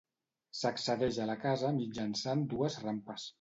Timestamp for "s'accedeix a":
0.59-1.27